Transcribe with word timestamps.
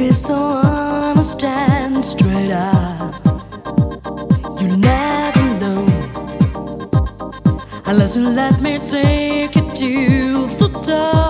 be 0.00 0.10
so 0.10 0.34
honest 0.34 1.44
and 1.44 2.02
straight 2.02 2.52
up. 2.52 3.14
You 4.58 4.68
never 4.78 5.44
know 5.60 5.84
unless 7.84 8.16
you 8.16 8.26
let 8.30 8.62
me 8.62 8.78
take 8.78 9.54
you 9.56 9.68
to 9.74 10.46
the 10.56 10.68
top. 10.82 11.29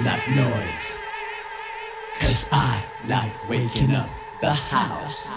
like 0.00 0.28
noise. 0.30 0.98
Cause 2.18 2.48
I 2.50 2.82
like 3.06 3.48
waking 3.48 3.92
up 3.92 4.10
the 4.40 4.52
house. 4.52 5.30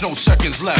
Minutes, 0.00 0.02
no 0.02 0.14
seconds 0.14 0.62
left 0.62 0.75